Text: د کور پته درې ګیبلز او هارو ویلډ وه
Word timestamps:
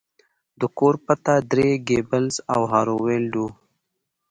د 0.59 0.61
کور 0.77 0.95
پته 1.05 1.33
درې 1.51 1.69
ګیبلز 1.87 2.35
او 2.53 2.61
هارو 2.71 2.95
ویلډ 3.05 3.33
وه 3.41 3.49